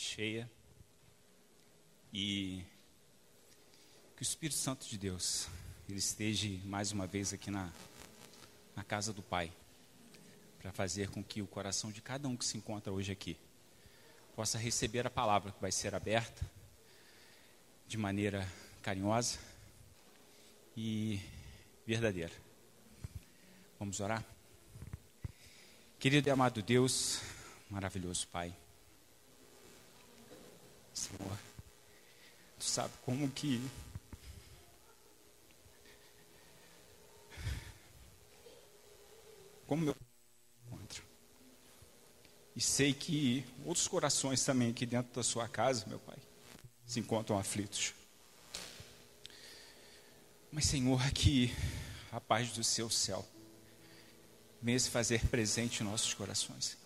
[0.00, 0.50] cheia
[2.12, 2.64] e
[4.16, 5.48] que o Espírito Santo de Deus
[5.88, 7.70] ele esteja mais uma vez aqui na,
[8.74, 9.52] na casa do Pai
[10.60, 13.36] para fazer com que o coração de cada um que se encontra hoje aqui
[14.34, 16.48] possa receber a palavra que vai ser aberta
[17.86, 18.48] de maneira
[18.80, 19.38] carinhosa
[20.76, 21.20] e
[21.86, 22.32] verdadeira.
[23.78, 24.24] Vamos orar?
[25.98, 27.20] Querido e amado Deus,
[27.68, 28.54] maravilhoso Pai,
[30.94, 31.38] Senhor,
[32.62, 33.60] Tu sabe como que
[39.66, 39.96] como meu
[40.66, 41.02] encontro.
[42.54, 46.18] E sei que outros corações também aqui dentro da sua casa, meu Pai,
[46.86, 47.94] se encontram aflitos.
[50.52, 51.52] Mas, Senhor, que
[52.12, 53.26] a paz do seu céu
[54.62, 56.78] venha se fazer presente em nossos corações.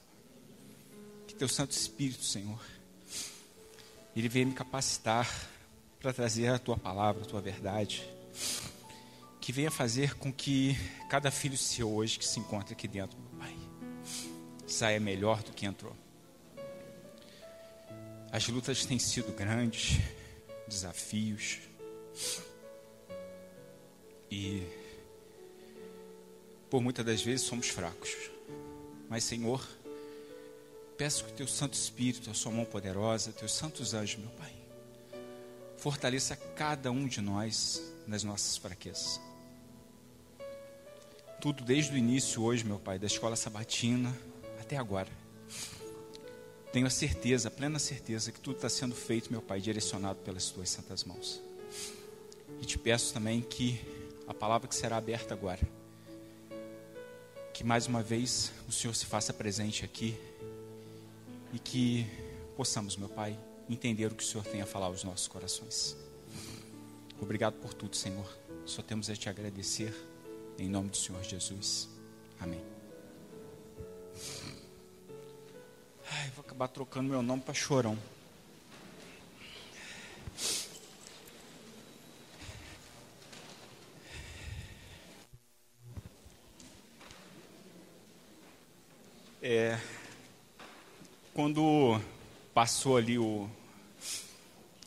[1.26, 2.64] Que teu Santo Espírito, Senhor,
[4.16, 5.28] ele venha me capacitar
[6.00, 8.02] para trazer a tua palavra, a tua verdade.
[9.40, 10.74] Que venha fazer com que
[11.08, 13.56] cada filho seu hoje que se encontra aqui dentro, meu Pai,
[14.66, 15.94] saia melhor do que entrou.
[18.32, 20.00] As lutas têm sido grandes,
[20.66, 21.58] desafios.
[24.30, 24.66] E
[26.68, 28.14] por muitas das vezes somos fracos.
[29.08, 29.64] Mas, Senhor,
[30.96, 34.52] peço que teu Santo Espírito, a sua mão poderosa, teus santos anjos, meu Pai,
[35.76, 39.20] fortaleça cada um de nós nas nossas fraquezas.
[41.40, 44.16] Tudo desde o início hoje, meu Pai, da escola sabatina
[44.58, 45.10] até agora.
[46.72, 50.50] Tenho a certeza, a plena certeza que tudo está sendo feito, meu Pai, direcionado pelas
[50.50, 51.42] tuas santas mãos.
[52.60, 53.80] E te peço também que
[54.26, 55.60] a palavra que será aberta agora,
[57.52, 60.18] que mais uma vez o Senhor se faça presente aqui
[61.56, 62.06] e que
[62.54, 65.96] possamos, meu Pai, entender o que o Senhor tem a falar aos nossos corações.
[67.18, 68.30] Obrigado por tudo, Senhor.
[68.66, 69.94] Só temos a te agradecer
[70.58, 71.88] em nome do Senhor Jesus.
[72.38, 72.62] Amém.
[76.12, 77.96] Ai, vou acabar trocando meu nome para Chorão.
[91.46, 92.02] Quando
[92.52, 93.48] passou ali o,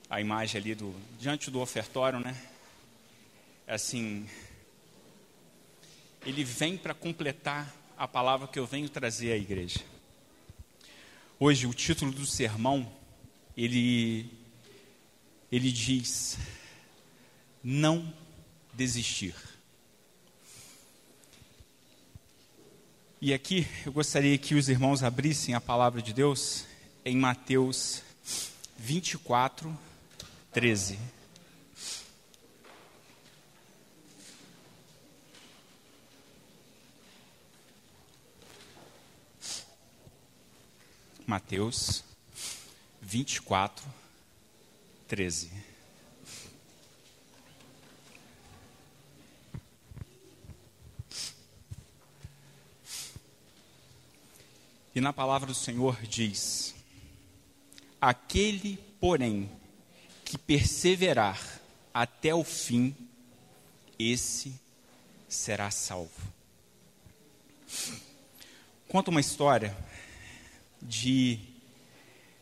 [0.09, 2.35] a imagem ali do diante do ofertório, né?
[3.65, 4.27] Assim,
[6.25, 9.79] ele vem para completar a palavra que eu venho trazer à igreja.
[11.39, 12.91] Hoje o título do sermão
[13.55, 14.29] ele
[15.49, 16.37] ele diz
[17.63, 18.13] não
[18.73, 19.33] desistir.
[23.21, 26.63] E aqui eu gostaria que os irmãos abrissem a palavra de Deus
[27.03, 28.01] em Mateus
[28.77, 29.77] 24,
[30.53, 30.97] 13.
[41.27, 42.05] Mateus
[43.01, 43.85] 24,
[45.09, 45.51] 13.
[54.99, 56.75] E na palavra do Senhor diz:
[58.01, 59.49] Aquele, porém,
[60.25, 61.39] que perseverar
[61.93, 62.93] até o fim,
[63.97, 64.53] esse
[65.29, 66.11] será salvo.
[68.89, 69.73] Conta uma história
[70.81, 71.39] de,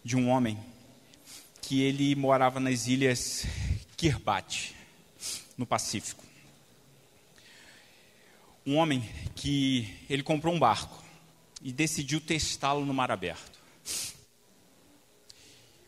[0.04, 0.58] de um homem
[1.62, 3.46] que ele morava nas ilhas
[3.96, 4.76] Kiribati,
[5.56, 6.26] no Pacífico.
[8.66, 11.06] Um homem que ele comprou um barco
[11.62, 13.60] e decidiu testá-lo no mar aberto.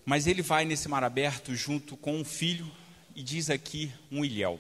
[0.06, 2.70] Mas ele vai nesse mar aberto junto com um filho
[3.16, 4.60] e diz aqui um ilhéu.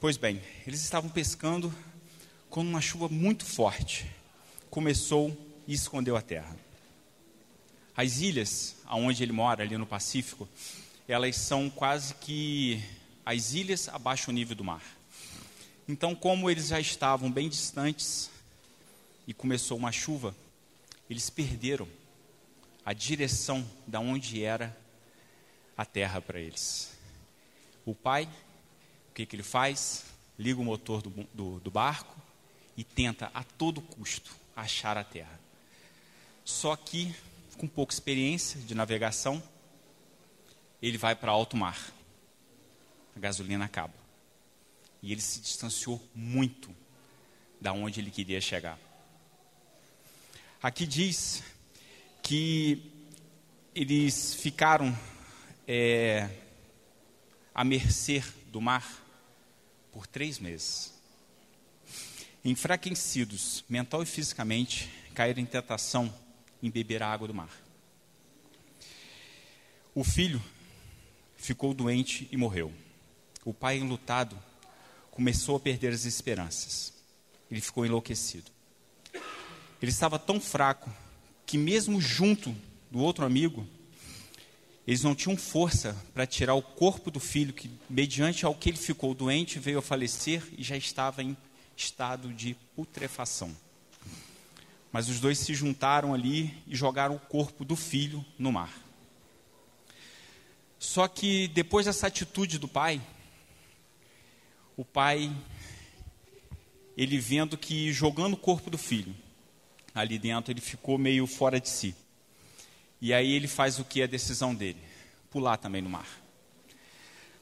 [0.00, 1.74] Pois bem, eles estavam pescando
[2.48, 4.06] quando uma chuva muito forte
[4.70, 6.56] começou e escondeu a terra.
[7.96, 10.48] As ilhas aonde ele mora, ali no Pacífico,
[11.06, 12.82] elas são quase que
[13.26, 14.82] as ilhas abaixo do nível do mar.
[15.86, 18.30] Então, como eles já estavam bem distantes
[19.28, 20.34] e começou uma chuva,
[21.10, 21.86] eles perderam
[22.82, 24.74] a direção da onde era
[25.76, 26.96] a terra para eles.
[27.84, 28.26] O pai,
[29.10, 30.06] o que, que ele faz?
[30.38, 32.16] Liga o motor do, do, do barco
[32.74, 35.38] e tenta a todo custo achar a terra.
[36.42, 37.14] Só que,
[37.58, 39.42] com pouca experiência de navegação,
[40.80, 41.92] ele vai para alto mar.
[43.14, 43.92] A gasolina acaba.
[45.02, 46.74] E ele se distanciou muito
[47.60, 48.87] da onde ele queria chegar.
[50.60, 51.44] Aqui diz
[52.20, 52.90] que
[53.72, 54.92] eles ficaram
[55.68, 56.28] é,
[57.54, 58.84] à mercê do mar
[59.92, 60.92] por três meses.
[62.44, 66.12] Enfraquecidos, mental e fisicamente, caíram em tentação
[66.60, 67.56] em beber a água do mar.
[69.94, 70.42] O filho
[71.36, 72.74] ficou doente e morreu.
[73.44, 74.36] O pai, enlutado,
[75.12, 76.92] começou a perder as esperanças.
[77.48, 78.57] Ele ficou enlouquecido.
[79.80, 80.90] Ele estava tão fraco
[81.46, 82.54] que, mesmo junto
[82.90, 83.66] do outro amigo,
[84.86, 88.78] eles não tinham força para tirar o corpo do filho, que, mediante ao que ele
[88.78, 91.36] ficou doente, veio a falecer e já estava em
[91.76, 93.54] estado de putrefação.
[94.90, 98.72] Mas os dois se juntaram ali e jogaram o corpo do filho no mar.
[100.78, 103.00] Só que depois dessa atitude do pai,
[104.76, 105.30] o pai,
[106.96, 109.14] ele vendo que jogando o corpo do filho
[110.00, 111.94] ali dentro, ele ficou meio fora de si.
[113.00, 114.80] E aí ele faz o que a decisão dele?
[115.30, 116.08] Pular também no mar.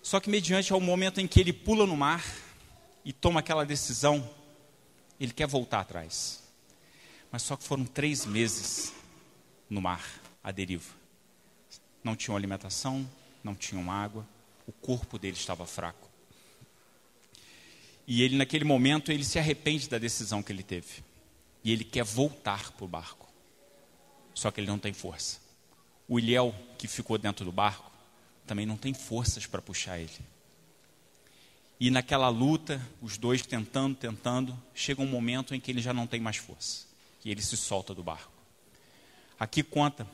[0.02, 2.24] Só que mediante ao momento em que ele pula no mar
[3.04, 4.28] e toma aquela decisão,
[5.18, 6.42] ele quer voltar atrás.
[7.30, 8.92] Mas só que foram três meses
[9.68, 10.04] no mar,
[10.42, 10.94] à deriva.
[12.04, 13.08] Não tinham alimentação,
[13.42, 14.26] não tinham água,
[14.66, 16.08] o corpo dele estava fraco.
[18.06, 21.02] E ele, naquele momento, ele se arrepende da decisão que ele teve.
[21.66, 23.28] E ele quer voltar para o barco.
[24.32, 25.40] Só que ele não tem força.
[26.06, 27.90] O Ilhéu, que ficou dentro do barco,
[28.46, 30.12] também não tem forças para puxar ele.
[31.80, 36.06] E naquela luta, os dois tentando, tentando, chega um momento em que ele já não
[36.06, 36.86] tem mais força.
[37.24, 38.30] E ele se solta do barco.
[39.36, 40.06] Aqui conta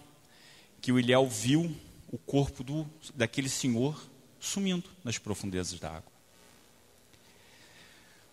[0.80, 1.76] que o Ilhéu viu
[2.10, 4.02] o corpo do, daquele senhor
[4.40, 6.12] sumindo nas profundezas da água.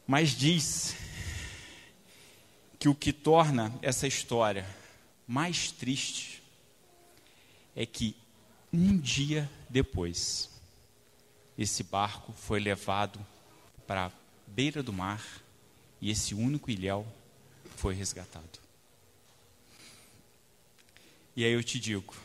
[0.07, 0.95] Mas diz
[2.79, 4.65] que o que torna essa história
[5.27, 6.41] mais triste
[7.75, 8.15] é que
[8.71, 10.49] um dia depois,
[11.57, 13.19] esse barco foi levado
[13.85, 14.11] para a
[14.47, 15.21] beira do mar
[15.99, 17.05] e esse único ilhéu
[17.75, 18.59] foi resgatado.
[21.35, 22.15] E aí eu te digo,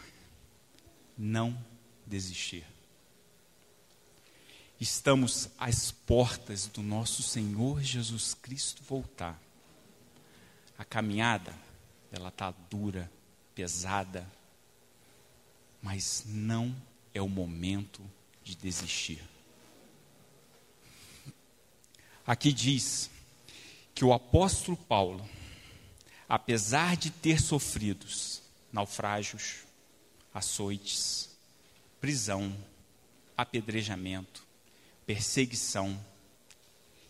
[1.18, 1.56] não
[2.06, 2.64] desistir.
[4.80, 9.44] Estamos às portas do nosso Senhor Jesus Cristo voltar.
[10.85, 11.55] A caminhada,
[12.12, 13.11] ela está dura,
[13.55, 14.31] pesada,
[15.81, 16.76] mas não
[17.14, 18.03] é o momento
[18.45, 19.25] de desistir.
[22.26, 23.11] Aqui diz
[23.95, 25.26] que o apóstolo Paulo,
[26.29, 28.07] apesar de ter sofrido
[28.71, 29.64] naufrágios,
[30.35, 31.31] açoites,
[31.99, 32.55] prisão,
[33.35, 34.47] apedrejamento,
[35.07, 35.99] perseguição,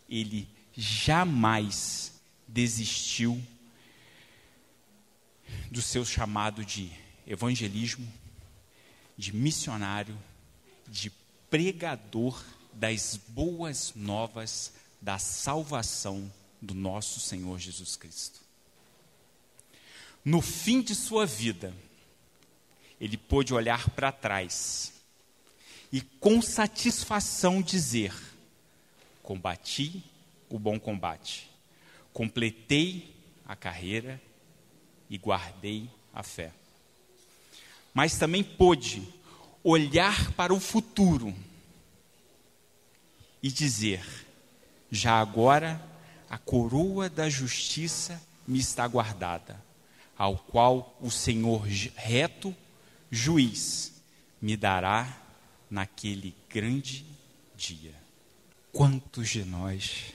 [0.08, 2.12] ele jamais
[2.46, 3.44] desistiu
[5.74, 6.88] do seu chamado de
[7.26, 8.06] evangelismo,
[9.18, 10.16] de missionário,
[10.86, 11.10] de
[11.50, 12.40] pregador
[12.72, 18.38] das boas novas da salvação do nosso Senhor Jesus Cristo.
[20.24, 21.74] No fim de sua vida,
[23.00, 24.92] ele pôde olhar para trás
[25.90, 28.14] e com satisfação dizer:
[29.24, 30.04] Combati
[30.48, 31.50] o bom combate,
[32.12, 33.12] completei
[33.44, 34.22] a carreira
[35.14, 36.52] e guardei a fé.
[37.92, 39.06] Mas também pôde
[39.62, 41.32] olhar para o futuro
[43.40, 44.04] e dizer:
[44.90, 45.80] Já agora
[46.28, 49.62] a coroa da justiça me está guardada,
[50.18, 51.62] ao qual o Senhor
[51.94, 52.54] reto
[53.08, 53.92] juiz
[54.42, 55.16] me dará
[55.70, 57.06] naquele grande
[57.56, 57.94] dia.
[58.72, 60.12] Quantos de nós,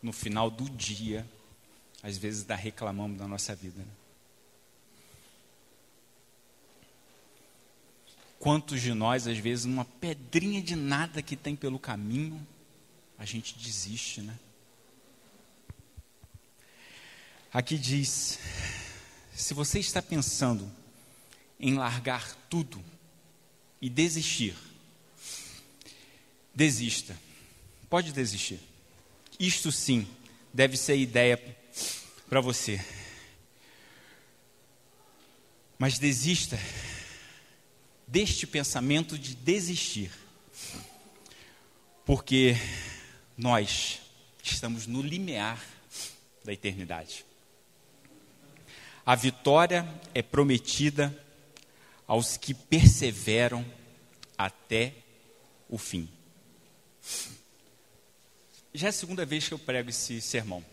[0.00, 1.26] no final do dia,
[2.06, 3.92] às vezes dá reclamamos da nossa vida, né?
[8.38, 12.46] Quantos de nós, às vezes, numa pedrinha de nada que tem pelo caminho,
[13.18, 14.38] a gente desiste, né?
[17.52, 18.38] Aqui diz:
[19.34, 20.70] se você está pensando
[21.58, 22.80] em largar tudo
[23.82, 24.56] e desistir,
[26.54, 27.18] desista.
[27.90, 28.60] Pode desistir.
[29.40, 30.06] Isto sim
[30.54, 31.36] deve ser ideia
[32.28, 32.84] para você.
[35.78, 36.58] Mas desista
[38.06, 40.10] deste pensamento de desistir.
[42.04, 42.56] Porque
[43.36, 44.00] nós
[44.42, 45.62] estamos no limiar
[46.44, 47.24] da eternidade.
[49.04, 51.14] A vitória é prometida
[52.06, 53.64] aos que perseveram
[54.38, 54.94] até
[55.68, 56.08] o fim.
[58.72, 60.64] Já é a segunda vez que eu prego esse sermão.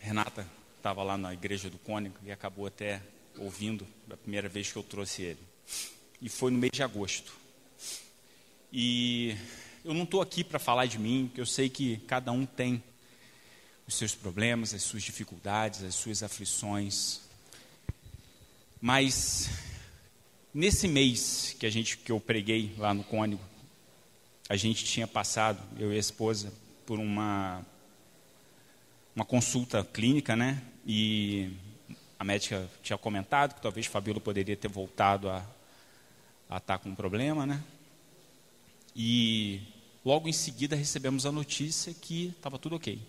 [0.00, 0.46] Renata
[0.82, 3.00] estava lá na igreja do Cônigo e acabou até
[3.38, 5.38] ouvindo da primeira vez que eu trouxe ele.
[6.20, 7.32] E foi no mês de agosto.
[8.72, 9.36] E
[9.84, 12.82] eu não estou aqui para falar de mim, porque eu sei que cada um tem
[13.86, 17.20] os seus problemas, as suas dificuldades, as suas aflições.
[18.80, 19.50] Mas
[20.52, 23.44] nesse mês que a gente que eu preguei lá no Cônigo,
[24.48, 26.52] a gente tinha passado, eu e a esposa,
[26.84, 27.64] por uma
[29.14, 30.60] uma consulta clínica, né?
[30.86, 31.52] E
[32.18, 35.44] a médica tinha comentado que talvez Fabíola poderia ter voltado a,
[36.48, 37.62] a estar com um problema, né?
[38.94, 39.62] E
[40.04, 43.00] logo em seguida recebemos a notícia que estava tudo ok.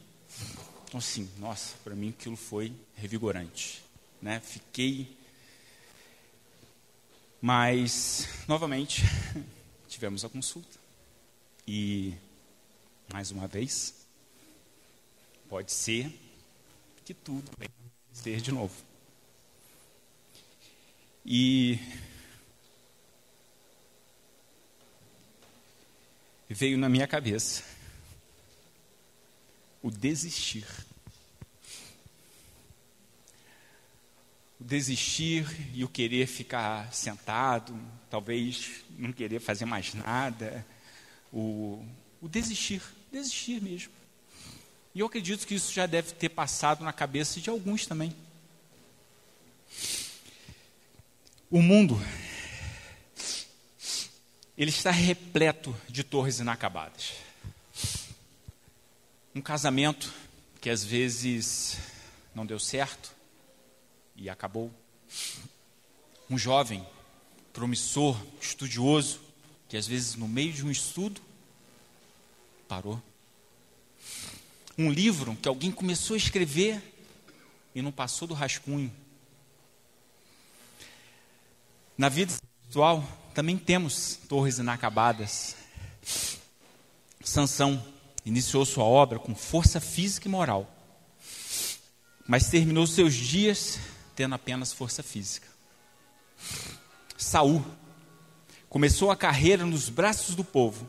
[0.87, 3.83] Então, assim, nossa, para mim aquilo foi revigorante,
[4.21, 4.39] né?
[4.39, 5.17] Fiquei.
[7.41, 9.03] Mas, novamente,
[9.89, 10.79] tivemos a consulta.
[11.67, 12.13] E,
[13.11, 14.05] mais uma vez,
[15.49, 16.22] pode ser
[17.03, 17.71] que tudo venha
[18.11, 18.75] ser de novo.
[21.25, 21.79] E
[26.49, 27.63] veio na minha cabeça
[29.81, 30.65] o desistir.
[34.59, 37.77] O desistir e o querer ficar sentado,
[38.09, 40.65] talvez não querer fazer mais nada.
[41.33, 41.85] O,
[42.21, 42.81] o desistir,
[43.11, 43.92] desistir mesmo.
[44.95, 48.15] E eu acredito que isso já deve ter passado na cabeça de alguns também.
[51.49, 51.99] O mundo,
[54.57, 57.13] ele está repleto de torres inacabadas.
[59.35, 60.13] Um casamento
[60.61, 61.77] que às vezes
[62.35, 63.11] não deu certo
[64.15, 64.71] e acabou.
[66.29, 66.85] Um jovem
[67.51, 69.21] promissor, estudioso,
[69.67, 71.19] que às vezes no meio de um estudo
[72.67, 73.01] parou.
[74.77, 76.81] Um livro que alguém começou a escrever
[77.75, 78.91] e não passou do rascunho.
[81.95, 85.55] Na vida espiritual também temos torres inacabadas.
[87.23, 87.83] Sansão
[88.25, 90.69] iniciou sua obra com força física e moral,
[92.27, 93.77] mas terminou seus dias
[94.15, 95.47] tendo apenas força física.
[97.15, 97.63] Saul
[98.67, 100.87] começou a carreira nos braços do povo,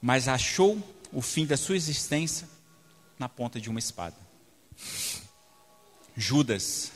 [0.00, 0.80] mas achou
[1.12, 2.48] o fim da sua existência
[3.20, 4.16] na ponta de uma espada.
[6.16, 6.90] Judas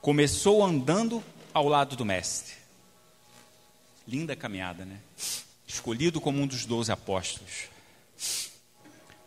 [0.00, 1.22] começou andando
[1.54, 2.56] ao lado do Mestre.
[4.08, 5.00] Linda caminhada, né?
[5.68, 7.68] Escolhido como um dos doze apóstolos.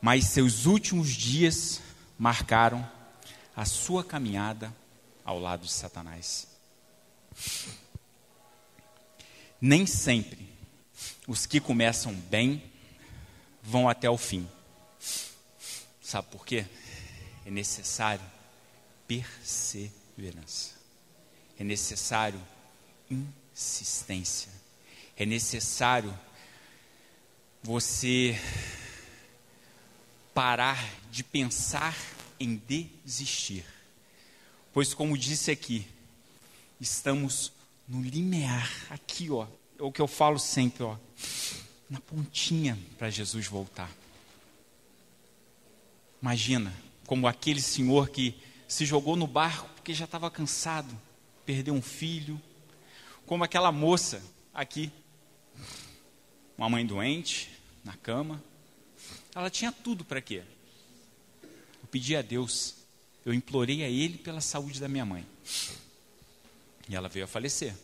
[0.02, 1.82] Mas seus últimos dias
[2.20, 2.86] marcaram
[3.56, 4.76] a sua caminhada
[5.24, 6.50] ao lado de Satanás.
[9.62, 10.54] Nem sempre
[11.26, 12.62] os que começam bem
[13.64, 14.46] vão até o fim.
[16.06, 16.64] Sabe por quê?
[17.48, 18.24] É necessário
[19.08, 20.76] perseverança.
[21.58, 22.40] É necessário
[23.10, 24.52] insistência.
[25.18, 26.16] É necessário
[27.64, 28.40] você
[30.32, 30.78] parar
[31.10, 31.98] de pensar
[32.40, 33.66] em desistir.
[34.72, 35.88] Pois, como disse aqui,
[36.80, 37.52] estamos
[37.88, 39.48] no limiar, aqui, ó,
[39.80, 40.98] é o que eu falo sempre, ó,
[41.90, 43.90] na pontinha para Jesus voltar.
[46.26, 46.74] Imagina,
[47.06, 48.34] como aquele senhor que
[48.68, 51.00] se jogou no barco porque já estava cansado,
[51.46, 52.42] perdeu um filho,
[53.28, 54.92] como aquela moça aqui,
[56.58, 57.52] uma mãe doente,
[57.84, 58.44] na cama.
[59.36, 60.42] Ela tinha tudo para quê?
[61.44, 62.74] Eu pedi a Deus,
[63.24, 65.24] eu implorei a Ele pela saúde da minha mãe.
[66.90, 67.76] E ela veio a falecer.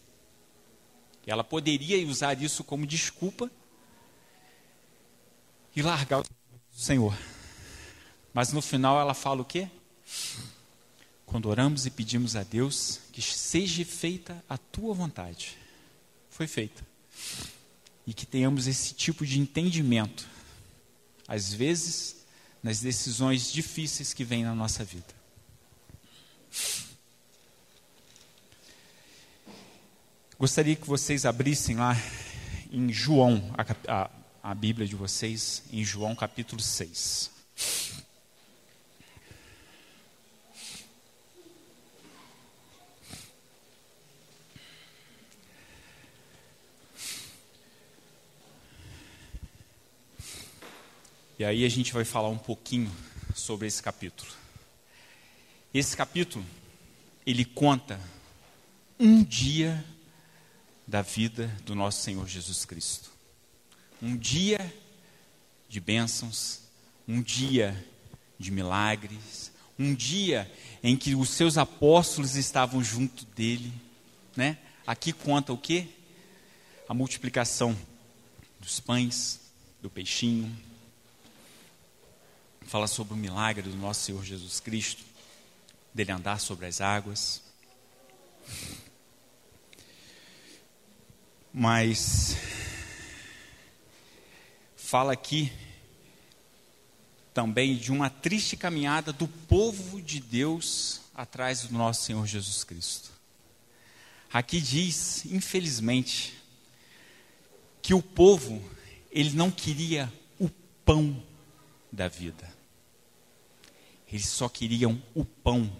[1.27, 3.51] E ela poderia usar isso como desculpa
[5.75, 6.25] e largar o
[6.71, 7.15] Senhor.
[8.33, 9.67] Mas no final ela fala o quê?
[11.25, 15.57] Quando oramos e pedimos a Deus que seja feita a tua vontade.
[16.29, 16.85] Foi feita.
[18.05, 20.27] E que tenhamos esse tipo de entendimento,
[21.27, 22.25] às vezes,
[22.61, 25.21] nas decisões difíceis que vêm na nossa vida.
[30.37, 31.95] Gostaria que vocês abrissem lá
[32.71, 34.09] em João, a, a,
[34.51, 37.30] a Bíblia de vocês, em João capítulo 6.
[51.41, 52.95] E aí a gente vai falar um pouquinho
[53.33, 54.29] sobre esse capítulo.
[55.73, 56.45] Esse capítulo,
[57.25, 57.99] ele conta
[58.99, 59.83] um dia
[60.85, 63.09] da vida do nosso Senhor Jesus Cristo.
[63.99, 64.71] Um dia
[65.67, 66.59] de bênçãos,
[67.07, 67.87] um dia
[68.37, 70.47] de milagres, um dia
[70.83, 73.73] em que os seus apóstolos estavam junto dele,
[74.35, 74.59] né?
[74.85, 75.87] Aqui conta o quê?
[76.87, 77.75] A multiplicação
[78.59, 79.41] dos pães,
[79.81, 80.55] do peixinho.
[82.71, 85.03] Fala sobre o milagre do nosso Senhor Jesus Cristo,
[85.93, 87.41] dele andar sobre as águas.
[91.53, 92.37] Mas
[94.77, 95.51] fala aqui
[97.33, 103.11] também de uma triste caminhada do povo de Deus atrás do nosso Senhor Jesus Cristo.
[104.31, 106.41] Aqui diz, infelizmente,
[107.81, 108.63] que o povo
[109.11, 110.47] ele não queria o
[110.85, 111.21] pão
[111.91, 112.49] da vida.
[114.11, 115.71] Eles só queriam o pão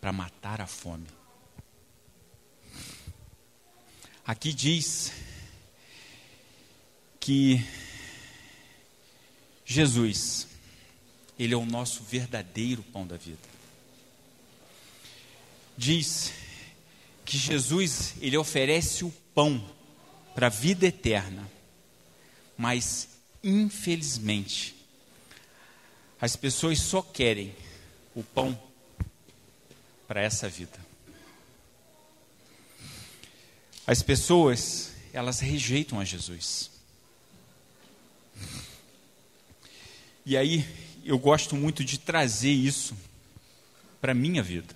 [0.00, 1.06] para matar a fome.
[4.26, 5.12] Aqui diz
[7.20, 7.62] que
[9.66, 10.48] Jesus,
[11.38, 13.38] Ele é o nosso verdadeiro pão da vida.
[15.76, 16.32] Diz
[17.24, 19.62] que Jesus, Ele oferece o pão
[20.34, 21.50] para a vida eterna,
[22.56, 23.08] mas
[23.42, 24.74] infelizmente,
[26.18, 27.54] as pessoas só querem
[28.14, 28.58] o pão
[30.06, 30.78] para essa vida.
[33.86, 36.70] As pessoas, elas rejeitam a Jesus.
[40.24, 40.66] E aí,
[41.04, 42.96] eu gosto muito de trazer isso
[44.00, 44.74] para a minha vida.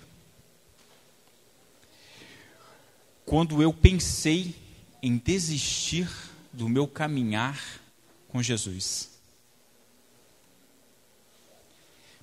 [3.24, 4.54] Quando eu pensei
[5.02, 6.08] em desistir
[6.52, 7.80] do meu caminhar
[8.28, 9.10] com Jesus.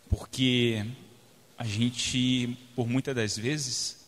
[0.09, 0.85] Porque
[1.57, 4.05] a gente, por muitas das vezes,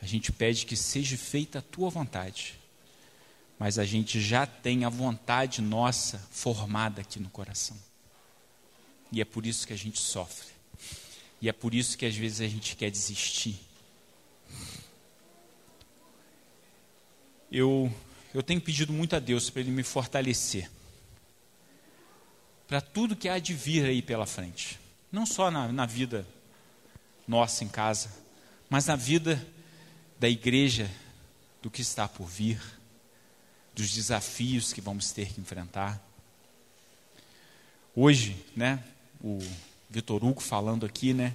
[0.00, 2.54] a gente pede que seja feita a tua vontade,
[3.58, 7.76] mas a gente já tem a vontade nossa formada aqui no coração.
[9.10, 10.48] E é por isso que a gente sofre.
[11.40, 13.58] E é por isso que às vezes a gente quer desistir.
[17.50, 17.92] Eu,
[18.34, 20.70] eu tenho pedido muito a Deus para Ele me fortalecer.
[22.68, 24.78] Para tudo que há de vir aí pela frente.
[25.10, 26.26] Não só na, na vida
[27.28, 28.10] nossa em casa,
[28.70, 29.46] mas na vida
[30.18, 30.90] da igreja,
[31.62, 32.60] do que está por vir,
[33.74, 36.02] dos desafios que vamos ter que enfrentar.
[37.94, 38.82] Hoje, né,
[39.20, 39.38] o
[39.90, 41.34] Vitor Hugo falando aqui, né,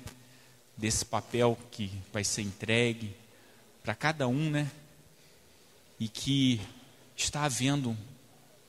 [0.75, 3.15] desse papel que vai ser entregue
[3.83, 4.71] para cada um, né,
[5.99, 6.59] e que
[7.15, 7.95] está havendo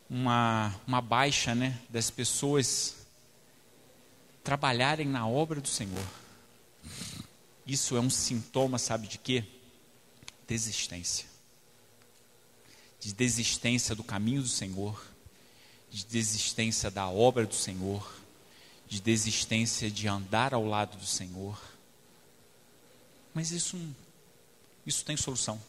[0.08, 2.96] uma, uma baixa, né, das pessoas
[4.42, 6.04] trabalharem na obra do Senhor.
[7.66, 9.44] Isso é um sintoma, sabe de quê?
[10.46, 11.26] Desistência.
[13.00, 15.02] De desistência do caminho do Senhor,
[15.90, 18.14] de desistência da obra do Senhor,
[18.88, 21.60] de desistência de andar ao lado do Senhor.
[23.32, 23.78] Mas isso,
[24.86, 25.60] isso tem solução.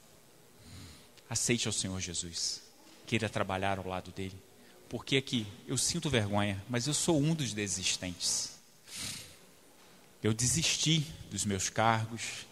[1.30, 2.62] Aceite ao Senhor Jesus.
[3.08, 4.38] Queira trabalhar ao lado dele.
[4.90, 8.55] Porque aqui eu sinto vergonha, mas eu sou um dos desistentes.
[10.26, 12.48] Eu desisti dos meus cargos.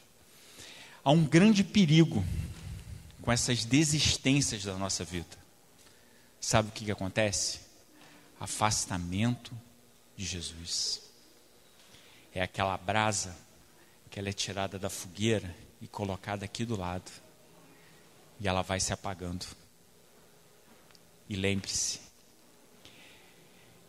[1.03, 2.23] Há um grande perigo
[3.19, 5.36] com essas desistências da nossa vida.
[6.39, 7.62] Sabe o que, que acontece?
[8.39, 9.51] Afastamento
[10.15, 11.01] de Jesus.
[12.31, 13.36] É aquela brasa
[14.12, 17.12] que ela é tirada da fogueira e colocada aqui do lado.
[18.39, 19.47] E ela vai se apagando.
[21.27, 22.01] E lembre-se,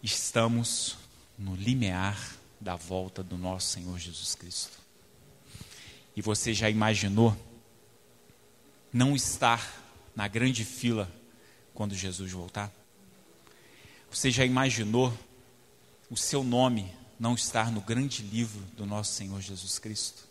[0.03, 0.97] estamos
[1.39, 4.79] no limiar da volta do nosso Senhor Jesus Cristo.
[6.17, 7.37] E você já imaginou
[8.93, 9.83] não estar
[10.15, 11.11] na grande fila
[11.75, 12.73] quando Jesus voltar?
[14.11, 15.13] Você já imaginou
[16.09, 20.23] o seu nome não estar no grande livro do nosso Senhor Jesus Cristo?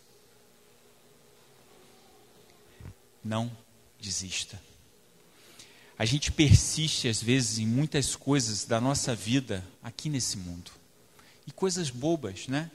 [3.22, 3.50] Não
[4.00, 4.60] desista.
[5.98, 10.70] A gente persiste, às vezes, em muitas coisas da nossa vida aqui nesse mundo.
[11.46, 12.70] E coisas bobas, né?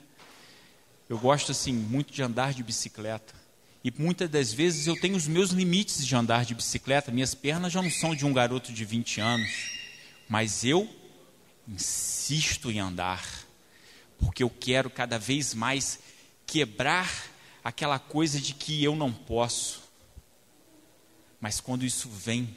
[1.08, 3.34] Eu gosto, assim, muito de andar de bicicleta.
[3.82, 7.10] E muitas das vezes eu tenho os meus limites de andar de bicicleta.
[7.10, 9.50] Minhas pernas já não são de um garoto de 20 anos.
[10.28, 10.88] Mas eu
[11.66, 13.26] insisto em andar.
[14.18, 15.98] Porque eu quero cada vez mais
[16.46, 17.10] quebrar
[17.62, 19.80] aquela coisa de que eu não posso.
[21.40, 22.54] Mas quando isso vem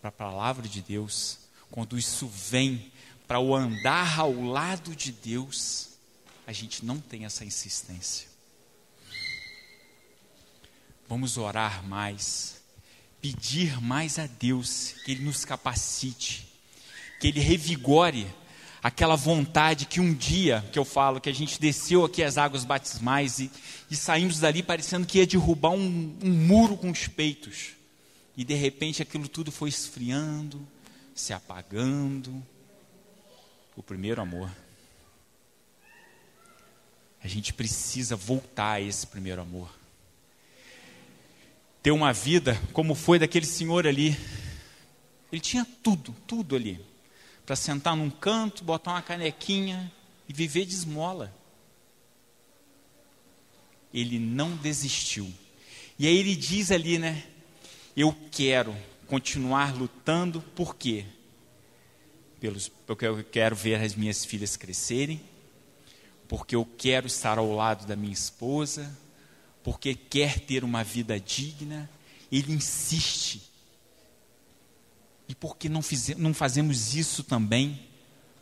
[0.00, 1.38] para a palavra de Deus,
[1.70, 2.91] quando isso vem
[3.32, 5.92] para o andar ao lado de Deus,
[6.46, 8.28] a gente não tem essa insistência.
[11.08, 12.60] Vamos orar mais,
[13.22, 16.46] pedir mais a Deus que Ele nos capacite,
[17.18, 18.26] que Ele revigore
[18.82, 22.66] aquela vontade que um dia, que eu falo, que a gente desceu aqui as águas
[22.66, 23.50] batismais e,
[23.90, 27.70] e saímos dali parecendo que ia derrubar um, um muro com os peitos.
[28.36, 30.68] E de repente aquilo tudo foi esfriando,
[31.14, 32.46] se apagando.
[33.76, 34.50] O primeiro amor.
[37.22, 39.70] A gente precisa voltar a esse primeiro amor.
[41.82, 44.16] Ter uma vida como foi daquele senhor ali.
[45.30, 46.84] Ele tinha tudo, tudo ali.
[47.46, 49.90] Para sentar num canto, botar uma canequinha
[50.28, 51.34] e viver de esmola.
[53.92, 55.32] Ele não desistiu.
[55.98, 57.24] E aí ele diz ali, né?
[57.96, 61.04] Eu quero continuar lutando, por quê?
[62.42, 65.22] Pelos, porque eu quero ver as minhas filhas crescerem,
[66.26, 68.98] porque eu quero estar ao lado da minha esposa,
[69.62, 71.88] porque quer ter uma vida digna,
[72.32, 73.48] ele insiste.
[75.28, 75.82] E por que não,
[76.18, 77.80] não fazemos isso também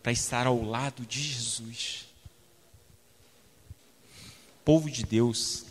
[0.02, 2.06] para estar ao lado de Jesus?
[4.64, 5.66] Povo de Deus,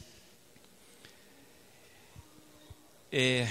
[3.12, 3.48] é,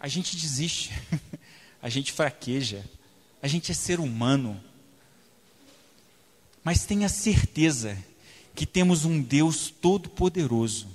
[0.00, 0.90] a gente desiste,
[1.80, 2.84] a gente fraqueja,
[3.44, 4.58] a gente é ser humano.
[6.64, 7.94] Mas tenha certeza
[8.54, 10.88] que temos um Deus todo-poderoso,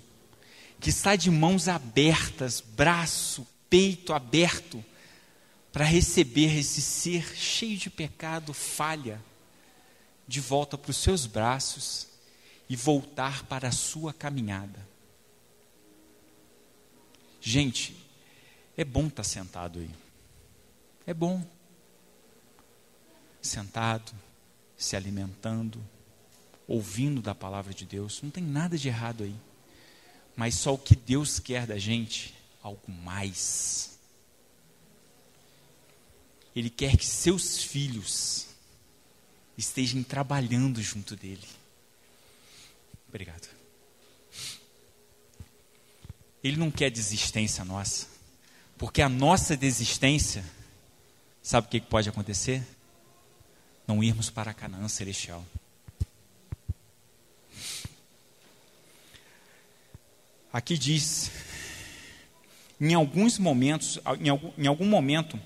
[0.80, 4.84] que está de mãos abertas, braço, peito aberto,
[5.72, 9.24] para receber esse ser cheio de pecado, falha,
[10.28, 12.08] de volta para os seus braços
[12.68, 14.90] e voltar para a sua caminhada.
[17.40, 17.96] Gente,
[18.76, 19.92] é bom estar sentado aí.
[21.06, 21.46] É bom.
[23.42, 24.12] Sentado,
[24.78, 25.84] se alimentando,
[26.68, 28.22] ouvindo da palavra de Deus.
[28.22, 29.36] Não tem nada de errado aí.
[30.36, 34.00] Mas só o que Deus quer da gente, algo mais.
[36.56, 38.48] Ele quer que seus filhos
[39.58, 41.48] estejam trabalhando junto dele.
[43.08, 43.50] Obrigado.
[46.44, 48.08] Ele não quer desistência nossa.
[48.78, 50.44] Porque a nossa desistência,
[51.44, 52.66] sabe o que pode acontecer?
[53.90, 55.44] Não irmos para Canaã celestial.
[60.54, 61.32] Aqui diz,
[62.80, 65.42] em alguns momentos, em algum, em algum momento,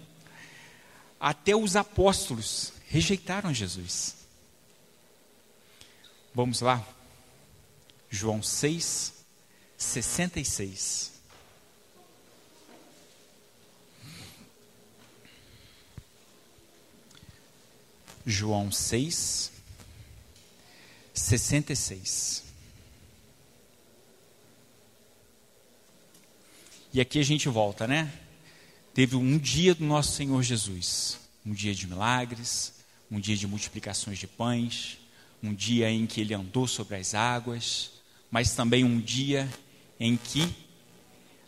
[1.17, 4.17] até os apóstolos rejeitaram Jesus.
[6.35, 6.85] Vamos lá?
[8.09, 9.23] João 6,
[9.77, 11.12] 66.
[18.25, 19.51] João 6,
[21.13, 22.43] 66.
[26.93, 28.13] E aqui a gente volta, né?
[28.93, 32.73] Teve um dia do nosso Senhor Jesus, um dia de milagres,
[33.09, 34.99] um dia de multiplicações de pães,
[35.41, 37.91] um dia em que ele andou sobre as águas,
[38.29, 39.51] mas também um dia
[39.99, 40.55] em que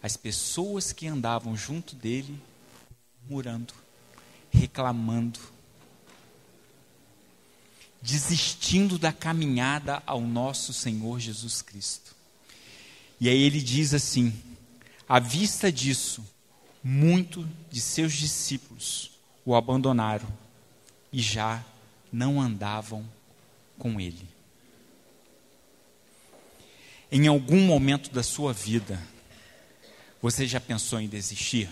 [0.01, 2.39] as pessoas que andavam junto dele,
[3.29, 3.73] murando,
[4.51, 5.39] reclamando,
[8.05, 12.15] desistindo da caminhada ao nosso Senhor Jesus Cristo.
[13.19, 14.31] E aí ele diz assim:
[15.09, 16.23] à vista disso,
[16.83, 19.11] muito de seus discípulos
[19.43, 20.27] o abandonaram
[21.11, 21.63] e já
[22.11, 23.03] não andavam
[23.79, 24.27] com ele.
[27.11, 29.01] Em algum momento da sua vida,
[30.21, 31.69] você já pensou em desistir?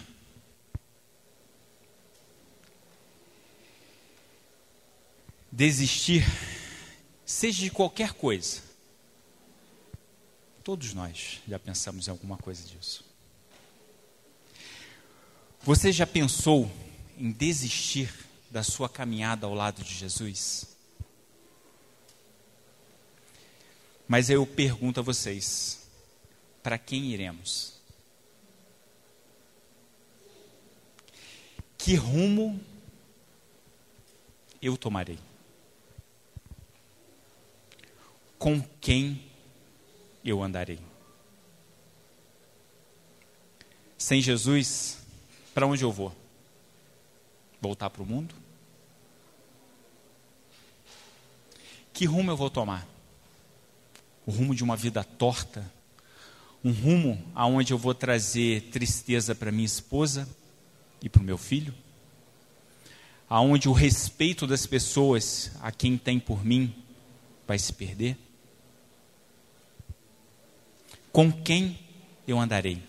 [5.55, 6.25] Desistir,
[7.23, 8.59] seja de qualquer coisa.
[10.63, 13.05] Todos nós já pensamos em alguma coisa disso.
[15.61, 16.71] Você já pensou
[17.15, 18.11] em desistir
[18.49, 20.75] da sua caminhada ao lado de Jesus?
[24.07, 25.87] Mas eu pergunto a vocês:
[26.63, 27.73] para quem iremos?
[31.77, 32.59] Que rumo
[34.59, 35.19] eu tomarei?
[38.43, 39.23] Com quem
[40.25, 40.79] eu andarei?
[43.97, 44.97] Sem Jesus,
[45.53, 46.13] para onde eu vou?
[47.61, 48.35] Voltar para o mundo?
[51.93, 52.85] Que rumo eu vou tomar?
[54.25, 55.69] o rumo de uma vida torta,
[56.63, 60.27] um rumo aonde eu vou trazer tristeza para minha esposa
[61.01, 61.73] e para o meu filho,
[63.29, 66.73] aonde o respeito das pessoas a quem tem por mim
[67.45, 68.17] vai se perder?
[71.13, 71.79] Com quem
[72.27, 72.81] eu andarei?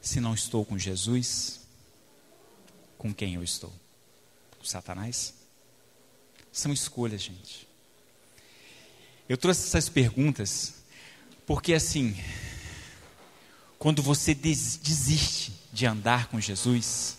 [0.00, 1.60] Se não estou com Jesus,
[2.96, 3.70] com quem eu estou?
[4.58, 5.34] Com Satanás?
[6.50, 7.68] São escolhas, gente.
[9.28, 10.76] Eu trouxe essas perguntas
[11.46, 12.16] porque, assim,
[13.78, 17.18] quando você des desiste de andar com Jesus,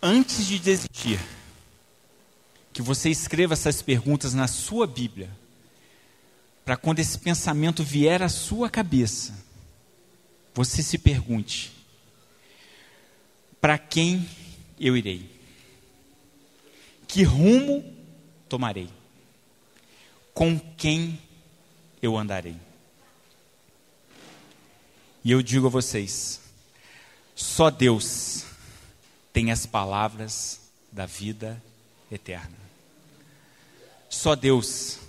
[0.00, 1.18] antes de desistir,
[2.72, 5.28] que você escreva essas perguntas na sua Bíblia,
[6.66, 9.32] para quando esse pensamento vier à sua cabeça,
[10.52, 11.72] você se pergunte:
[13.60, 14.28] para quem
[14.78, 15.30] eu irei?
[17.06, 17.84] Que rumo
[18.48, 18.90] tomarei?
[20.34, 21.20] Com quem
[22.02, 22.56] eu andarei?
[25.22, 26.40] E eu digo a vocês:
[27.36, 28.44] só Deus
[29.32, 31.62] tem as palavras da vida
[32.10, 32.56] eterna.
[34.10, 35.05] Só Deus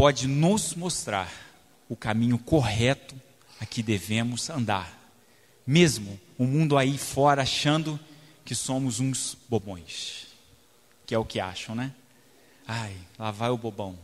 [0.00, 1.30] pode nos mostrar
[1.86, 3.14] o caminho correto
[3.60, 4.98] a que devemos andar,
[5.66, 8.00] mesmo o mundo aí fora achando
[8.42, 10.28] que somos uns bobões,
[11.04, 11.94] que é o que acham, né?
[12.66, 13.98] Ai, lá vai o bobão,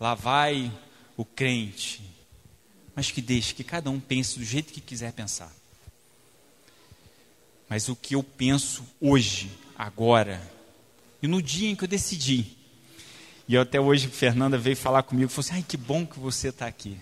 [0.00, 0.72] lá vai
[1.18, 2.02] o crente,
[2.96, 5.52] mas que deixe que cada um pense do jeito que quiser pensar.
[7.68, 10.40] Mas o que eu penso hoje, agora,
[11.22, 12.63] e no dia em que eu decidi,
[13.46, 16.66] e até hoje Fernanda veio falar comigo, falou assim, ai que bom que você está
[16.66, 16.98] aqui.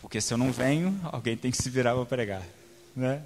[0.00, 2.42] Porque se eu não venho, alguém tem que se virar para pregar.
[2.94, 3.22] Né?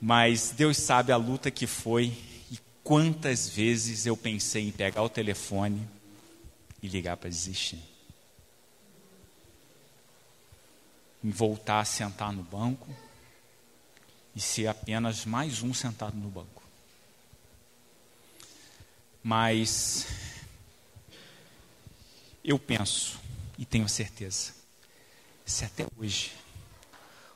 [0.00, 2.16] Mas Deus sabe a luta que foi
[2.50, 5.86] e quantas vezes eu pensei em pegar o telefone
[6.82, 7.80] e ligar para desistir.
[11.22, 12.88] Em voltar a sentar no banco
[14.34, 16.59] e ser apenas mais um sentado no banco.
[19.22, 20.06] Mas
[22.42, 23.20] eu penso
[23.58, 24.52] e tenho certeza,
[25.44, 26.32] se até hoje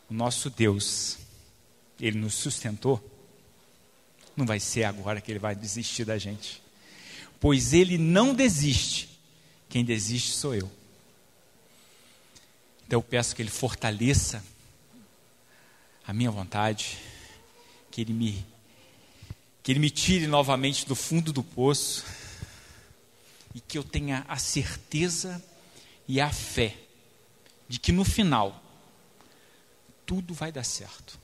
[0.08, 1.18] o nosso Deus,
[2.00, 3.02] Ele nos sustentou,
[4.36, 6.62] não vai ser agora que Ele vai desistir da gente.
[7.38, 9.20] Pois Ele não desiste,
[9.68, 10.70] quem desiste sou eu.
[12.86, 14.42] Então eu peço que Ele fortaleça
[16.06, 16.98] a minha vontade,
[17.90, 18.53] que Ele me
[19.64, 22.04] que Ele me tire novamente do fundo do poço
[23.54, 25.42] e que eu tenha a certeza
[26.06, 26.76] e a fé
[27.66, 28.62] de que no final
[30.04, 31.18] tudo vai dar certo.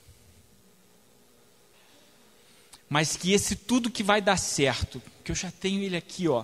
[2.89, 6.43] Mas que esse tudo que vai dar certo, que eu já tenho ele aqui, ó,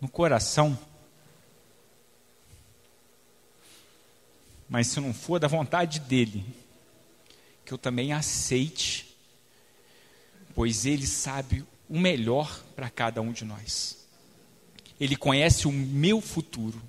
[0.00, 0.78] no coração,
[4.68, 6.46] mas se não for da vontade dele,
[7.64, 9.11] que eu também aceite
[10.54, 13.98] pois Ele sabe o melhor para cada um de nós.
[15.00, 16.80] Ele conhece o meu futuro.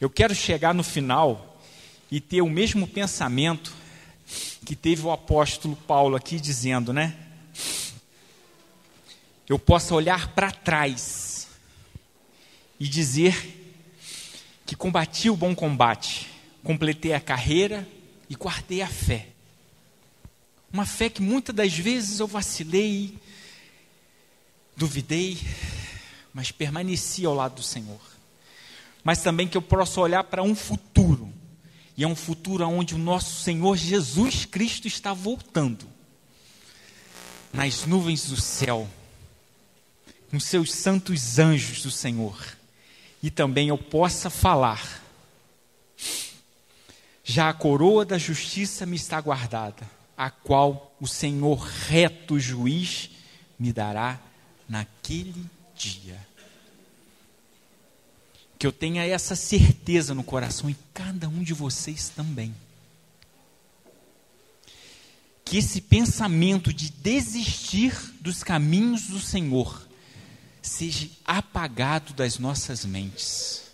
[0.00, 1.60] Eu quero chegar no final
[2.10, 3.74] e ter o mesmo pensamento
[4.64, 7.16] que teve o apóstolo Paulo aqui dizendo, né?
[9.48, 11.48] Eu possa olhar para trás
[12.78, 13.58] e dizer
[14.64, 16.30] que combati o bom combate,
[16.62, 17.86] completei a carreira
[18.28, 19.26] e guardei a fé.
[20.72, 23.18] Uma fé que muitas das vezes eu vacilei,
[24.76, 25.36] duvidei,
[26.32, 28.00] mas permaneci ao lado do Senhor.
[29.02, 31.32] Mas também que eu possa olhar para um futuro,
[31.96, 35.88] e é um futuro onde o nosso Senhor Jesus Cristo está voltando,
[37.52, 38.88] nas nuvens do céu,
[40.30, 42.56] com seus santos anjos do Senhor,
[43.20, 45.02] e também eu possa falar.
[47.24, 53.08] Já a coroa da justiça me está guardada a qual o Senhor reto juiz
[53.58, 54.20] me dará
[54.68, 56.20] naquele dia.
[58.58, 62.54] Que eu tenha essa certeza no coração e cada um de vocês também.
[65.42, 69.88] Que esse pensamento de desistir dos caminhos do Senhor
[70.60, 73.70] seja apagado das nossas mentes.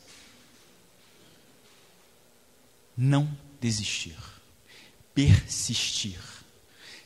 [2.96, 4.16] Não desistir,
[5.12, 6.35] persistir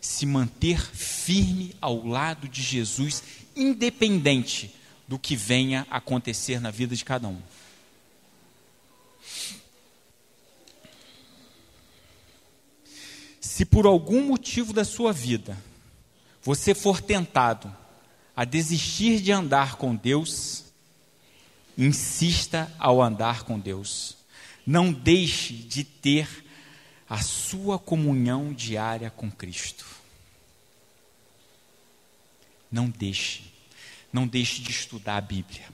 [0.01, 3.23] se manter firme ao lado de Jesus,
[3.55, 4.75] independente
[5.07, 7.41] do que venha acontecer na vida de cada um.
[13.41, 15.57] Se por algum motivo da sua vida
[16.43, 17.75] você for tentado
[18.35, 20.65] a desistir de andar com Deus,
[21.77, 24.17] insista ao andar com Deus.
[24.67, 26.29] Não deixe de ter
[27.11, 29.85] a sua comunhão diária com Cristo.
[32.71, 33.43] Não deixe,
[34.13, 35.69] não deixe de estudar a Bíblia,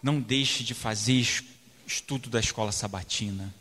[0.00, 1.26] não deixe de fazer
[1.84, 3.52] estudo da escola sabatina,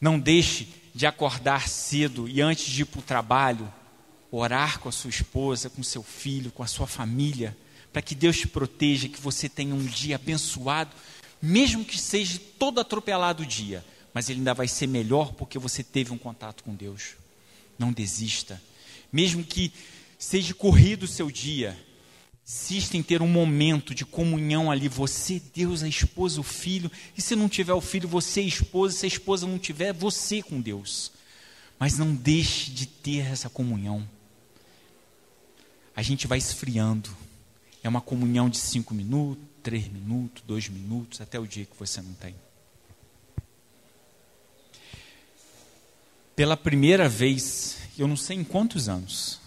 [0.00, 3.70] não deixe de acordar cedo e antes de ir para o trabalho,
[4.30, 7.54] orar com a sua esposa, com seu filho, com a sua família,
[7.92, 10.96] para que Deus te proteja, que você tenha um dia abençoado,
[11.42, 13.84] mesmo que seja todo atropelado o dia,
[14.14, 17.16] mas ele ainda vai ser melhor porque você teve um contato com Deus.
[17.76, 18.62] Não desista.
[19.12, 19.72] Mesmo que
[20.16, 21.76] seja corrido o seu dia,
[22.46, 27.20] insista em ter um momento de comunhão ali, você, Deus, a esposa, o filho, e
[27.20, 30.60] se não tiver o filho, você, a esposa, se a esposa não tiver, você com
[30.60, 31.10] Deus.
[31.76, 34.08] Mas não deixe de ter essa comunhão.
[35.96, 37.10] A gente vai esfriando.
[37.82, 42.00] É uma comunhão de cinco minutos, três minutos, dois minutos, até o dia que você
[42.00, 42.34] não tem.
[46.36, 49.40] Pela primeira vez, eu não sei em quantos anos,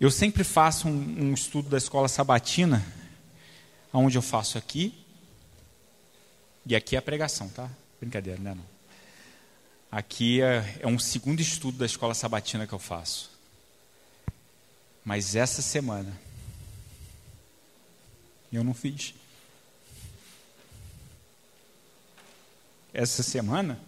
[0.00, 2.84] eu sempre faço um, um estudo da escola sabatina,
[3.92, 4.94] onde eu faço aqui,
[6.66, 7.68] e aqui é a pregação, tá?
[8.00, 8.54] Brincadeira, né?
[8.54, 8.74] Não.
[9.90, 13.30] Aqui é, é um segundo estudo da escola sabatina que eu faço.
[15.04, 16.18] Mas essa semana,
[18.52, 19.14] eu não fiz.
[22.92, 23.78] Essa semana,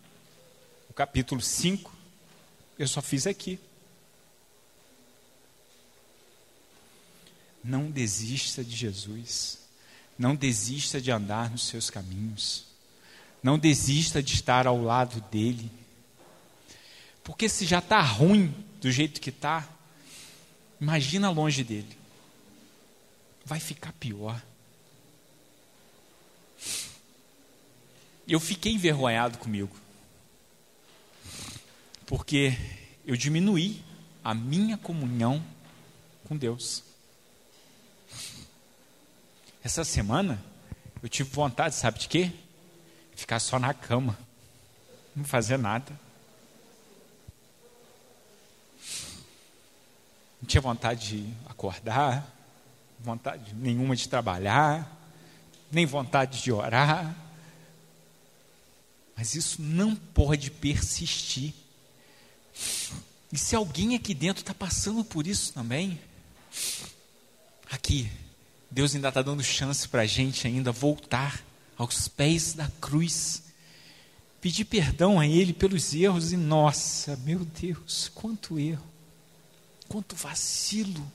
[0.97, 1.95] capítulo 5,
[2.79, 3.61] eu só fiz aqui.
[7.63, 9.59] Não desista de Jesus.
[10.19, 12.65] Não desista de andar nos seus caminhos.
[13.43, 15.71] Não desista de estar ao lado dele.
[17.23, 19.69] Porque se já está ruim do jeito que está,
[20.81, 21.99] imagina longe dele.
[23.45, 24.43] Vai ficar pior.
[28.27, 29.86] Eu fiquei envergonhado comigo.
[32.07, 32.57] Porque
[33.05, 33.85] eu diminuí
[34.23, 35.45] a minha comunhão
[36.25, 36.83] com Deus.
[39.63, 40.43] Essa semana
[41.03, 42.33] eu tive vontade, sabe de quê?
[43.15, 44.17] Ficar só na cama,
[45.15, 45.99] não fazer nada.
[50.41, 52.25] Não tinha vontade de acordar,
[53.01, 54.97] vontade nenhuma de trabalhar,
[55.73, 57.17] nem vontade de orar.
[59.17, 61.55] Mas isso não pode persistir.
[63.33, 66.01] E se alguém aqui dentro está passando por isso também,
[67.71, 68.11] aqui,
[68.71, 71.45] Deus ainda está dando chance para a gente ainda voltar
[71.77, 73.43] aos pés da cruz,
[74.41, 78.87] pedir perdão a Ele pelos erros e nossa, meu Deus, quanto erro,
[79.89, 81.11] quanto vacilo.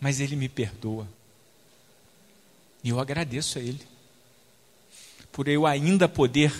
[0.00, 1.08] Mas Ele me perdoa.
[2.82, 3.84] E eu agradeço a Ele.
[5.32, 6.52] Por eu ainda poder,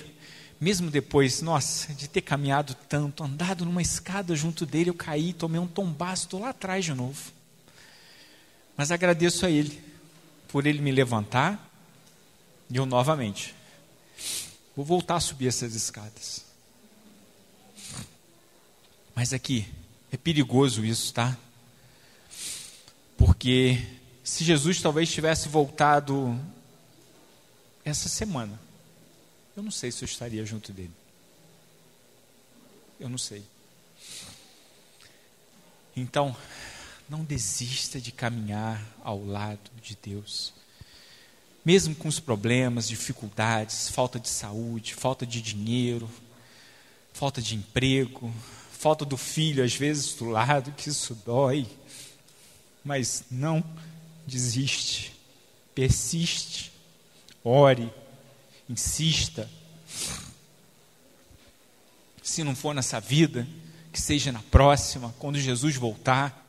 [0.61, 5.61] mesmo depois, nossa, de ter caminhado tanto, andado numa escada junto dele, eu caí, tomei
[5.61, 7.33] um tombaço, estou lá atrás de novo.
[8.77, 9.81] Mas agradeço a Ele
[10.49, 11.69] por Ele me levantar
[12.71, 13.55] e eu novamente
[14.75, 16.45] vou voltar a subir essas escadas.
[19.15, 19.67] Mas aqui
[20.13, 21.37] é perigoso isso, tá?
[23.17, 23.85] Porque
[24.23, 26.39] se Jesus talvez tivesse voltado
[27.85, 28.61] essa semana,
[29.59, 30.93] eu não sei se eu estaria junto dele.
[33.01, 33.43] Eu não sei.
[35.97, 36.37] Então,
[37.09, 40.55] não desista de caminhar ao lado de Deus.
[41.65, 46.09] Mesmo com os problemas, dificuldades, falta de saúde, falta de dinheiro,
[47.13, 48.33] falta de emprego,
[48.71, 51.67] falta do filho às vezes do lado, que isso dói.
[52.85, 53.65] Mas não
[54.25, 55.13] desiste,
[55.75, 56.71] persiste,
[57.43, 57.93] ore,
[58.69, 59.49] insista.
[62.23, 63.49] Se não for nessa vida,
[63.93, 66.47] que seja na próxima, quando Jesus voltar.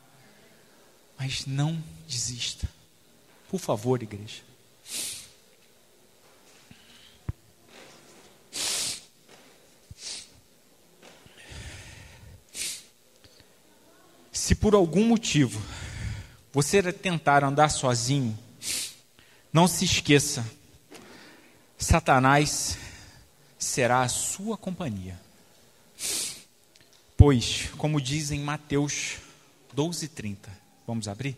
[1.17, 2.69] Mas não desista.
[3.49, 4.41] Por favor, igreja.
[14.31, 15.61] Se por algum motivo
[16.51, 18.37] você tentar andar sozinho,
[19.53, 20.45] não se esqueça,
[21.79, 22.77] Satanás
[23.57, 25.19] será a sua companhia.
[27.15, 29.15] Pois, como diz em Mateus
[29.73, 30.49] 12:30,
[30.85, 31.37] vamos abrir?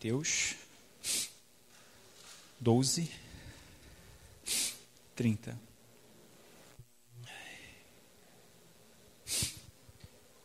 [0.00, 0.54] Mateus
[2.58, 3.10] 12,
[5.14, 5.60] 30.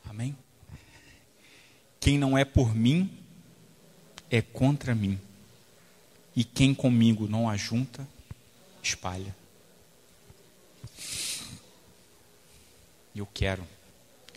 [0.04, 0.38] Amém?
[2.02, 3.10] Quem não é por mim,
[4.30, 5.18] é contra mim.
[6.36, 8.06] E quem comigo não ajunta,
[8.84, 9.34] espalha.
[13.16, 13.66] Eu quero,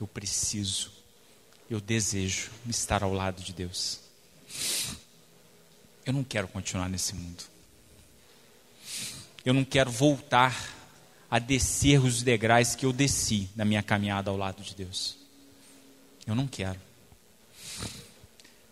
[0.00, 0.92] eu preciso,
[1.68, 3.98] eu desejo estar ao lado de Deus.
[6.09, 7.44] Eu não quero continuar nesse mundo.
[9.44, 10.56] Eu não quero voltar
[11.30, 15.18] a descer os degraus que eu desci na minha caminhada ao lado de Deus.
[16.26, 16.80] Eu não quero.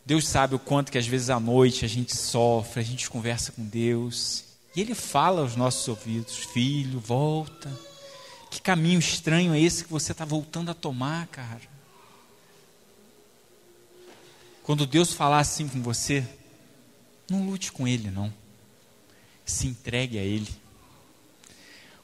[0.07, 3.53] Deus sabe o quanto que às vezes à noite a gente sofre, a gente conversa
[3.53, 7.71] com Deus, e Ele fala aos nossos ouvidos: Filho, volta.
[8.51, 11.61] Que caminho estranho é esse que você está voltando a tomar, cara?
[14.63, 16.27] Quando Deus falar assim com você,
[17.29, 18.33] não lute com Ele, não.
[19.45, 20.49] Se entregue a Ele.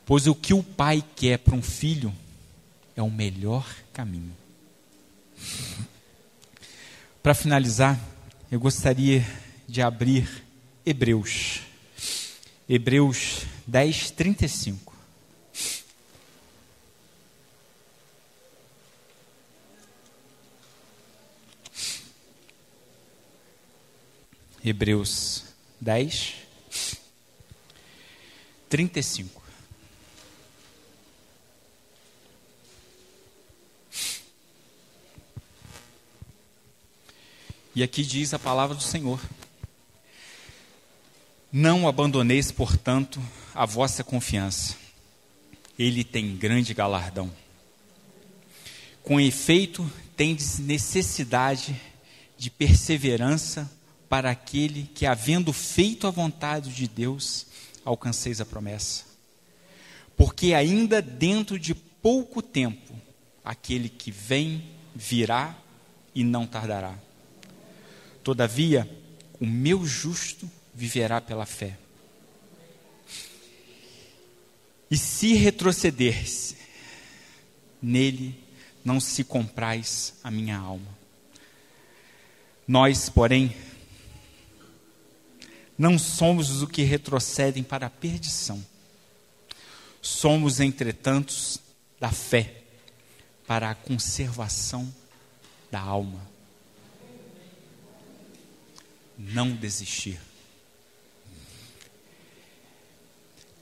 [0.04, 2.12] Pois o que o pai quer para um filho
[2.96, 4.36] é o melhor caminho.
[7.22, 8.00] Para finalizar,
[8.50, 9.24] eu gostaria
[9.68, 10.44] de abrir
[10.84, 11.60] Hebreus.
[12.68, 14.91] Hebreus 10, 35.
[24.64, 25.42] Hebreus
[25.80, 26.34] 10,
[28.68, 29.42] 35.
[37.74, 39.20] E aqui diz a palavra do Senhor:
[41.52, 43.20] Não abandoneis, portanto,
[43.52, 44.76] a vossa confiança,
[45.76, 47.32] ele tem grande galardão.
[49.02, 51.74] Com efeito, tendes necessidade
[52.38, 53.68] de perseverança
[54.12, 57.46] para aquele que, havendo feito a vontade de Deus,
[57.82, 59.04] alcanceis a promessa.
[60.14, 62.94] Porque ainda dentro de pouco tempo,
[63.42, 65.56] aquele que vem virá
[66.14, 66.94] e não tardará.
[68.22, 68.86] Todavia,
[69.40, 71.78] o meu justo viverá pela fé.
[74.90, 76.54] E se retrocederes,
[77.80, 78.38] nele
[78.84, 80.98] não se comprais a minha alma.
[82.68, 83.56] Nós, porém,
[85.78, 88.64] não somos os que retrocedem para a perdição.
[90.00, 91.34] Somos, entretanto,
[92.00, 92.62] da fé
[93.46, 94.92] para a conservação
[95.70, 96.20] da alma.
[99.16, 100.20] Não desistir.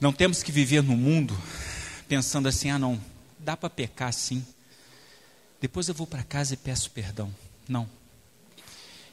[0.01, 1.39] Não temos que viver no mundo
[2.09, 3.01] pensando assim: ah, não,
[3.39, 4.45] dá para pecar sim.
[5.61, 7.33] Depois eu vou para casa e peço perdão.
[7.69, 7.89] Não.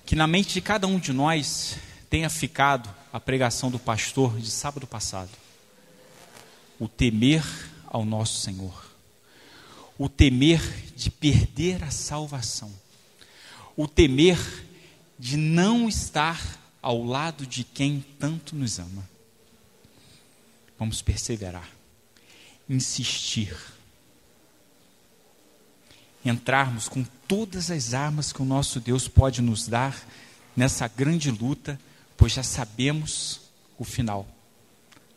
[0.05, 1.77] Que na mente de cada um de nós
[2.09, 5.31] tenha ficado a pregação do pastor de sábado passado.
[6.79, 7.43] O temer
[7.87, 8.85] ao nosso Senhor.
[9.97, 10.61] O temer
[10.95, 12.71] de perder a salvação.
[13.75, 14.37] O temer
[15.17, 19.07] de não estar ao lado de quem tanto nos ama.
[20.77, 21.67] Vamos perseverar,
[22.69, 23.55] insistir,
[26.23, 29.99] entrarmos com todas as armas que o nosso Deus pode nos dar
[30.55, 31.79] nessa grande luta,
[32.17, 33.39] pois já sabemos
[33.77, 34.27] o final.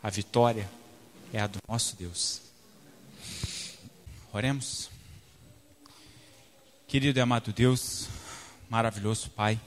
[0.01, 0.69] A vitória
[1.33, 2.41] é a do nosso Deus.
[4.31, 4.89] Oremos.
[6.87, 8.07] Querido e amado Deus,
[8.69, 9.57] maravilhoso Pai,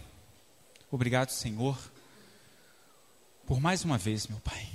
[0.91, 1.79] obrigado, Senhor,
[3.47, 4.69] por mais uma vez, meu Pai,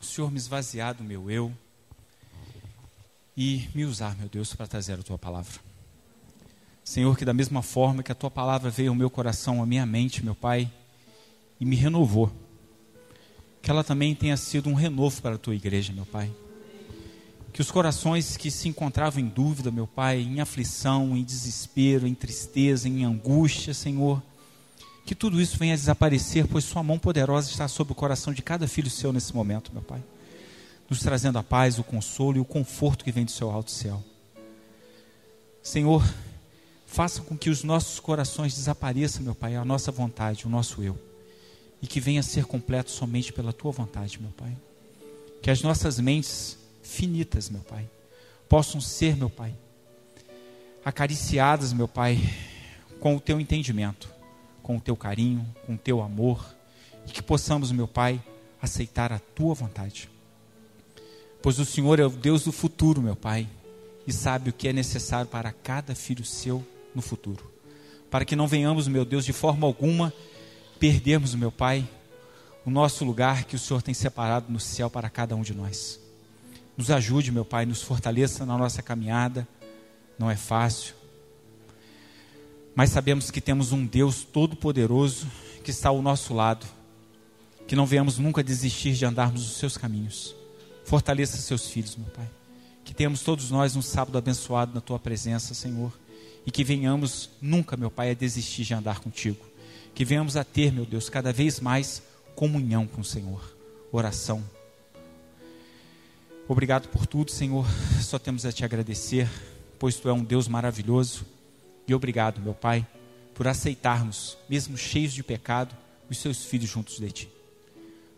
[0.00, 1.54] o Senhor me esvaziar do meu eu
[3.36, 5.60] e me usar, meu Deus, para trazer a tua palavra.
[6.82, 9.84] Senhor, que da mesma forma que a tua palavra veio ao meu coração, à minha
[9.84, 10.72] mente, meu Pai,
[11.60, 12.30] e me renovou,
[13.60, 16.30] que ela também tenha sido um renovo para a tua igreja, meu Pai.
[17.52, 22.14] Que os corações que se encontravam em dúvida, meu Pai, em aflição, em desespero, em
[22.14, 24.22] tristeza, em angústia, Senhor,
[25.04, 28.42] que tudo isso venha a desaparecer, pois Sua mão poderosa está sobre o coração de
[28.42, 30.02] cada filho seu nesse momento, meu Pai.
[30.88, 34.04] Nos trazendo a paz, o consolo e o conforto que vem do Seu alto céu.
[35.62, 36.02] Senhor,
[36.86, 41.07] faça com que os nossos corações desapareçam, meu Pai, a nossa vontade, o nosso eu.
[41.80, 44.56] E que venha a ser completo somente pela Tua vontade, meu Pai.
[45.42, 47.88] Que as nossas mentes finitas, meu Pai,
[48.48, 49.54] possam ser, meu Pai,
[50.84, 52.18] acariciadas, meu Pai,
[52.98, 54.18] com o Teu entendimento
[54.68, 56.44] com o teu carinho, com o teu amor,
[57.06, 58.22] e que possamos, meu Pai,
[58.60, 60.10] aceitar a tua vontade.
[61.40, 63.48] Pois o Senhor é o Deus do futuro, meu Pai,
[64.06, 66.62] e sabe o que é necessário para cada filho seu
[66.94, 67.50] no futuro.
[68.10, 70.12] Para que não venhamos, meu Deus, de forma alguma
[70.78, 71.88] perdermos, meu Pai,
[72.64, 76.00] o nosso lugar que o Senhor tem separado no céu para cada um de nós.
[76.76, 79.46] Nos ajude, meu Pai, nos fortaleça na nossa caminhada.
[80.18, 80.94] Não é fácil,
[82.78, 85.26] mas sabemos que temos um Deus todo-poderoso
[85.64, 86.64] que está ao nosso lado,
[87.66, 90.32] que não venhamos nunca desistir de andarmos os seus caminhos.
[90.84, 92.30] Fortaleça seus filhos, meu Pai.
[92.84, 95.92] Que tenhamos todos nós um sábado abençoado na tua presença, Senhor.
[96.46, 99.44] E que venhamos nunca, meu Pai, a desistir de andar contigo.
[99.98, 102.00] Que venhamos a ter, meu Deus, cada vez mais
[102.36, 103.42] comunhão com o Senhor.
[103.90, 104.48] Oração.
[106.46, 107.66] Obrigado por tudo, Senhor.
[108.00, 109.28] Só temos a te agradecer,
[109.76, 111.26] pois tu é um Deus maravilhoso.
[111.84, 112.86] E obrigado, meu Pai,
[113.34, 115.76] por aceitarmos, mesmo cheios de pecado,
[116.08, 117.28] os seus filhos juntos de ti.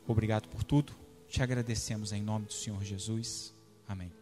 [0.07, 0.93] Obrigado por tudo.
[1.31, 3.55] Te agradecemos em nome do Senhor Jesus.
[3.89, 4.20] Amém.